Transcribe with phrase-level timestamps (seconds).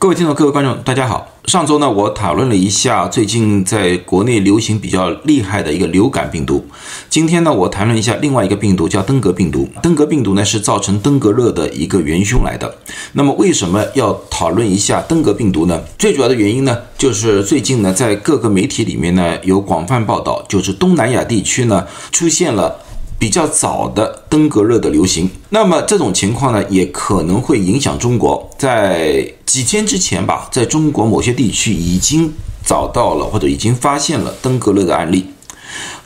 [0.00, 1.28] 各位听众、各位观众，大家好。
[1.44, 6.64] 上周呢，我讨论了一下最近在国内流行比较厉害的一个流感病毒。
[7.10, 9.68] 今天呢，我谈论一下另外一个病毒，叫登革病毒。
[9.82, 12.74] 登革病毒呢是造成登革热的一个元凶来的。
[13.12, 15.78] 那么为什么要讨论一下登革病毒呢？
[15.98, 22.74] 最主要的原因呢，就是最近呢，在各个媒体里面呢有广泛报道，就是东南亚地区呢出现了。
[23.20, 28.48] 比较早的登革热的流行，那么这种情况呢，也可能会影响中国。
[28.56, 32.32] 在几天之前吧，在中国某些地区已经
[32.64, 35.26] 找到了或者已经发现了登革热的案例。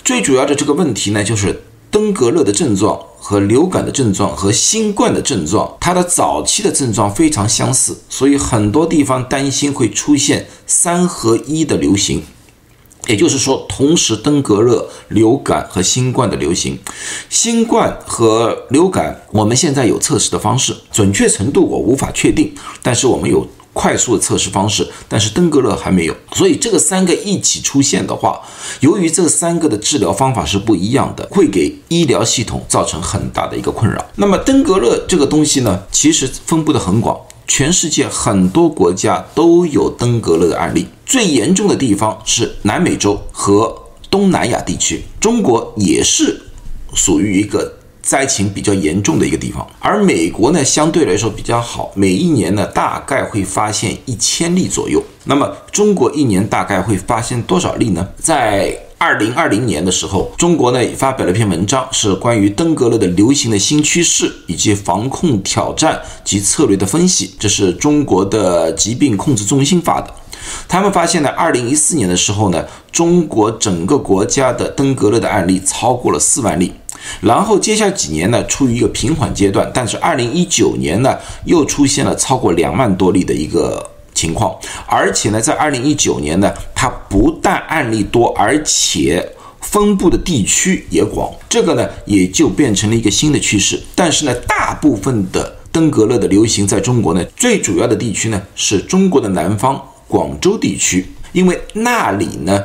[0.04, 12.20] 最主要的这个问题呢，就是登革热的症状和流感的症状和新冠的症状，它的早期的症状非常相似，所以很多地方担心会出现三合一的流行。
[13.06, 16.78] 也就是说，同时登革热、流感和新冠的流行，
[17.28, 26.14] 新冠和流感，我们现在有测试的方式，准确程度我无法确定，但是我们有快速的测试方式，但是登革热还没有。
[26.32, 28.40] 所以这个三个一起出现的话，
[28.80, 34.02] 由于这三个的治疗方法是不一样的，会给医疗系统造成很大的一个困扰。
[34.14, 37.18] 那么登革热这个东西呢，其实分布的很广。
[37.46, 43.76] 全世界很多国家都有登革热的案例，最严重的地方是南美洲和
[44.10, 46.40] 东南亚地区，中国也是
[46.94, 47.72] 属于一个
[48.02, 49.66] 灾情比较严重的一个地方。
[49.80, 55.02] 而美国呢，相对来说比较好，每一年呢大概会发现一千例左右。
[55.24, 58.08] 那么中国一年大概会发现多少例呢？
[58.18, 67.34] 在二零二零年的时候，中国呢发表了一篇文章，是关于登革热的流行的新趋势以及防控挑战及策略的分析。
[67.38, 70.12] 这是中国的疾病控制中心发的。
[70.68, 76.72] 他们发现呢，二零一四年的时候呢，中国整个国家的登革热的案例超过了四万例。
[77.20, 83.90] 然后接下来几年呢，处于一个平缓阶段，但是二零一九年呢，又出现了超过两万多例的一个。
[84.14, 89.28] 情况，而且呢，在二零一九年呢，它不但案例多，而且
[89.60, 93.82] 分布的地区也广，这个呢也就变成了一个新的趋势。
[93.94, 102.62] 但是呢，大部分的登革热的流行在中国呢，最主要的地区呢是中国的南方广州地区，因为那里呢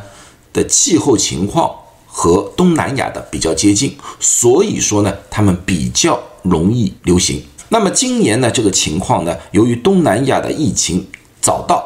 [0.53, 1.71] 的气候情况
[2.05, 7.41] 和东南亚的比较接近，所以说呢，他们比较容易流行。
[7.69, 11.07] 那么今年呢，这个情况呢，由于东南亚的疫情。
[11.41, 11.83] 早到，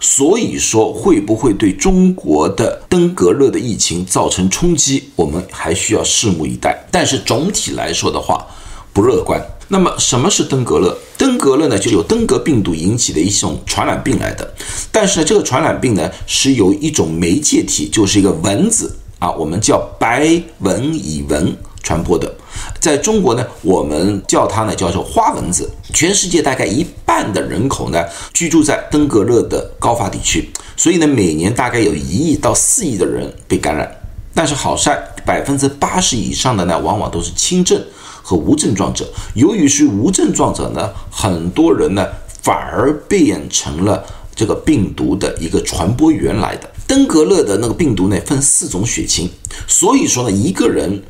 [0.00, 6.86] 所以说会不会对中国的登革热的疫情造成冲击，我们还需要拭目以待。
[6.90, 8.46] 但是总体来说的话，
[8.92, 9.40] 不乐观。
[9.68, 10.96] 那么什么是登革热？
[11.16, 14.54] 登革热呢，就有登革病毒引起的一种传染病来的。
[14.92, 22.34] 但是呢，这个传染病呢，是由一种媒介体，就是一个蚊子啊，我们叫白蚊蚁蚊传播的。
[22.80, 25.70] 在中国呢，我们叫它呢叫做花蚊子。
[25.92, 33.88] 全世界大概一半的人口呢居住在登革热的高发地区，所以呢每年大概有一亿到四亿的人被感染。
[34.36, 37.80] 但是好在百分之八十以上的呢往往都是轻症
[38.20, 39.08] 和无症状者。
[39.34, 42.04] 由于是无症状者呢，很多人呢
[42.42, 46.68] 反而变成了这个病毒的一个传播源来的。
[46.86, 49.30] 登革热的那个病毒呢分四种血清，
[49.68, 51.00] 所以说呢一个人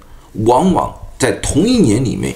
[0.45, 0.95] 往往。
[1.17, 2.34] 在同一年里面，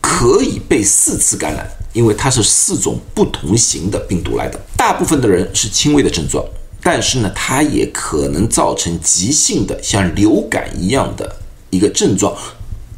[0.00, 4.58] 可以被四次感染，因为它是四种不同型的病毒来的。
[4.78, 6.42] 大部分的人是轻微的症状，
[6.80, 11.36] 但是呢，它也可能造成急性的像流感一样的
[11.68, 12.34] 一个症状，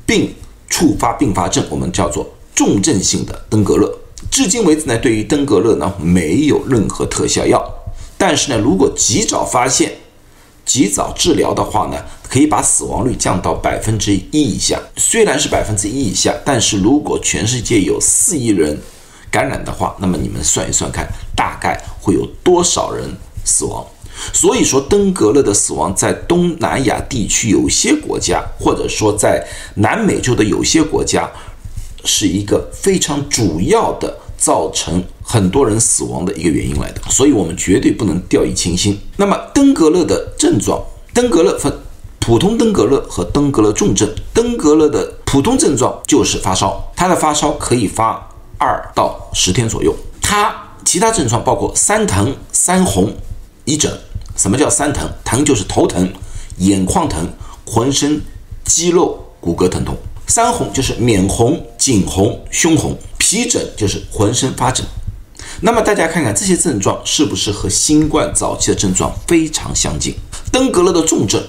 [0.05, 0.33] 并
[0.69, 3.93] 触发并发症，我们叫做重症性的登革热。
[4.31, 7.61] 至今为止呢，对于登革热呢，没有任何特效药，
[8.17, 9.93] 但是呢，如果及早发现。
[10.67, 11.97] 及早治疗的话呢，
[12.29, 14.79] 可以把死亡率降到百分之一以下。
[14.97, 18.79] 虽然是百分之一以下，但是如果全世界有四亿人
[19.31, 23.09] 感染的话，那么你们算一算看，大概会有多少人
[23.45, 23.87] 死亡？
[24.33, 31.31] 所以说，登革热的死亡在东南亚地区有些国家，或者说在南美洲的有些国家，
[32.05, 34.19] 是一个非常主要的。
[34.39, 38.97] 造成很多人死亡的一个原因来的，所以我们绝对不能掉以轻心。
[39.17, 40.81] 那么登革热的症状，
[41.13, 41.73] 登革热分
[42.21, 44.09] 普通登革热和登革热重症。
[44.33, 49.93] 登革热的普通症状就是发烧，它的发烧可以发二到十天左右。
[50.23, 53.13] 它其他症状包括三疼、三红、
[53.65, 53.93] 一疹。
[54.37, 55.11] 什么叫三疼？
[55.25, 56.09] 疼就是头疼、
[56.59, 57.29] 眼眶疼、
[57.65, 58.23] 浑身
[58.65, 59.97] 肌肉骨骼疼痛。
[60.29, 62.97] 三红就是面红、颈红、胸红。
[63.19, 64.87] 皮疹就是浑身发疹，
[65.63, 70.15] 那么大家看看这些症状是不是和新冠早期的症状非常相近？
[70.53, 71.43] 登革热的重症，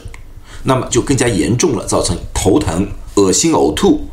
[0.64, 4.08] 那么就更加严重了，造成头疼、恶心、呕吐、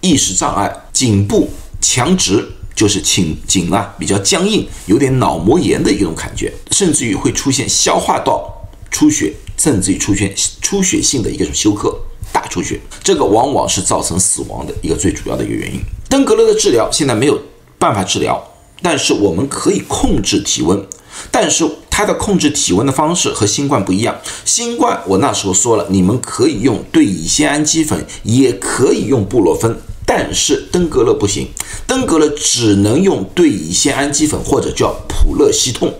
[0.00, 1.48] 意识障碍、颈部
[1.80, 11.98] 强直、就是颈颈啊比较僵硬，有点脑膜炎的一种感觉，甚至于会出现消化道出血，甚至于出现出血性的一个休克
[12.30, 15.80] 大出血，这个往往是造成死亡的一个最主要的一个原因。
[16.10, 17.40] 登革热的治疗现在没有
[17.78, 18.42] 办法治疗，
[18.82, 20.86] 但是我们可以控制体温，
[21.30, 24.16] 但是它的控制体温的方式和新冠不一样。
[24.44, 29.76] 新冠我那时候说了，你们可以用对乙酰氨基酚，也可以用布洛芬。
[30.06, 31.48] 但是登革热不行，
[31.86, 35.92] 登革热只能用对乙酰氨基酚或者叫普乐西痛，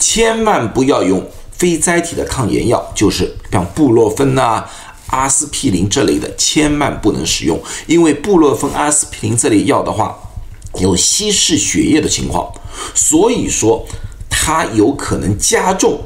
[0.00, 4.64] 千万不要用非甾体的抗炎药，就是像布洛芬呐、
[5.08, 10.18] 阿司匹林这类的，千万不能使用，因为布洛芬、阿司匹林这类药的话，
[10.80, 12.52] 有稀释血液的情况，
[12.94, 13.86] 所以说
[14.28, 16.00] 它有可能加重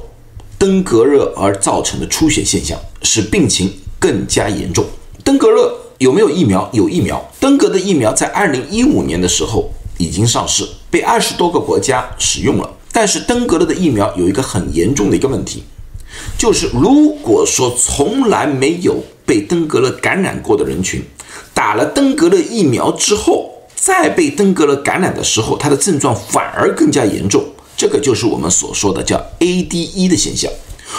[0.58, 4.84] 登革热而造成的出血现象，使病情更加严重。
[5.24, 5.78] 登革热。
[5.98, 6.68] 有没有疫苗？
[6.72, 7.30] 有疫苗。
[7.38, 12.68] 登革的疫苗在二零一五年的时候已经上市，被二十多个国家使用了。
[12.90, 15.62] 但是登革热的疫苗有一个很严重的一个问题，
[16.36, 21.00] 就是如果说从来没有被登革热感染过的人群，
[21.54, 23.51] 打了登革热疫苗之后，
[23.82, 27.44] 再被登革热感染的时候，它的症状反而更加严重。
[27.76, 30.48] 这个就是我们所说的叫 ADE 的现象。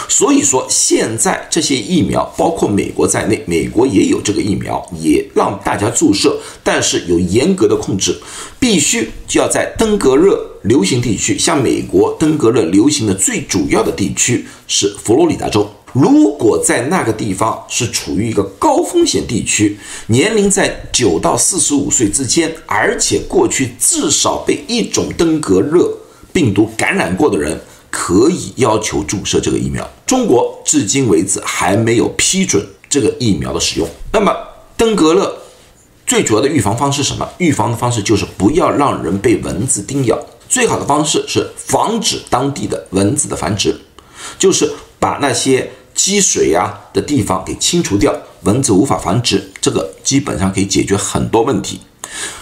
[0.06, 8.20] 所以说，现在这些疫苗，包括美国在内，美国也有这个疫苗，也让大家注射，但是有严格的控制，
[8.60, 15.66] 必须就要在登革热流行地区，像美国登革热流行的最主要的地区是佛罗里达州。
[15.94, 25.90] 如果在那个地方是处于一个高风险地区，年龄在九到四十五岁之间，而且过去至少被一种登革热
[26.32, 27.58] 病毒感染过的人。
[27.96, 32.60] 可以要求注射这个疫苗，中国至今为止还没有批准
[32.90, 33.88] 这个疫苗的使用。
[34.10, 34.36] 那么
[34.76, 35.32] 登革热
[36.04, 37.28] 最主要的预防方式什么？
[37.38, 40.18] 预防的方式就是不要让人被蚊子叮咬，
[40.48, 43.80] 最好的方式是防止当地的蚊子的繁殖，
[44.40, 44.68] 就是
[44.98, 51.80] 把那些积水呀的地方给清除掉，蚊子无法繁殖，这个基本上可以解决很多问题。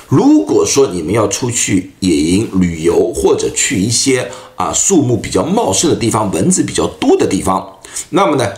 [0.09, 7.79] 如果说你们要出去野营旅游，或者去一些啊树木比较茂盛的地方、蚊子比较多的地方，
[8.11, 8.53] 那么呢，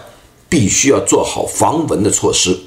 [0.48, 2.58] 必须要做好防蚊的措施。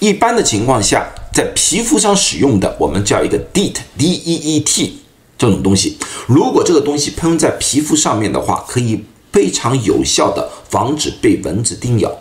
[0.00, 4.90] 一般的情况下，在皮肤上使用的，我们叫一个 DEET
[5.38, 5.96] 这种东西。
[6.26, 12.12] 如果这个东西喷在皮肤上面的话，可以非常有效的防止被蚊子叮咬。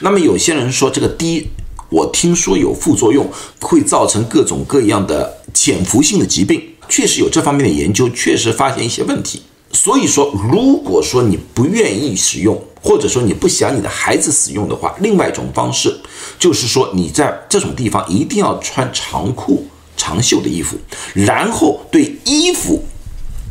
[0.00, 1.48] 那么有些人说这个滴。
[1.94, 3.30] 我听说有副作用，
[3.60, 9.42] 会造成各种各样的潜伏性的疾病，确实有这方面的研究，确实发现一些问题。
[9.72, 15.94] 所以说，如果说你不愿意使用，或者说你不想你的孩子使用的话，另外一种方式
[16.38, 20.78] 就是说，你在这种地方一定要穿长裤、长袖的衣服，
[21.12, 22.82] 然后对衣服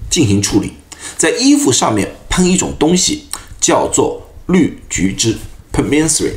[0.10, 0.74] 进行处理，
[1.16, 3.26] 在衣服上面喷一种东西，
[3.60, 5.38] 叫做绿菊汁
[5.72, 6.34] （permethrin）。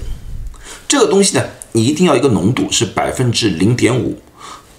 [0.87, 1.43] 这个东西呢。
[1.77, 4.17] 你一定要一个浓度是百分之零点五，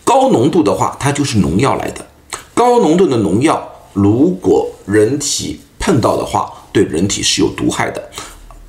[0.06, 2.08] 高浓度的话，它就是农药来的。
[2.54, 8.02] 高浓度的农药，如果人体碰到的话，对人体是有毒害的。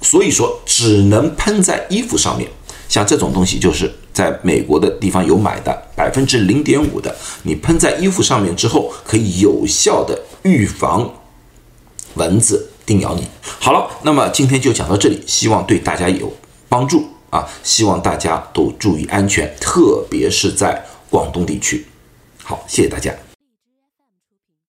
[0.03, 2.51] 所以说，只能喷在衣服上面。
[2.89, 7.15] 像这种东西，就是在美国的地方有买的，百分之零点五的，
[7.45, 11.09] 你喷在衣服上面之后，可以有效的预防
[12.17, 13.27] 蚊子叮咬你。
[13.61, 16.31] 好了，那么今天就讲到这里，希望对大家有
[16.69, 17.07] 帮助。
[17.29, 21.85] 啊，希望大家都注意安全，特别是在广东地区。
[22.43, 23.13] 好，谢谢大家。